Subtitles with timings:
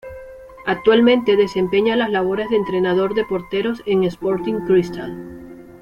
[0.65, 5.15] Actualmente desempeña las labores de entrenador de porteros en Sporting Cristal.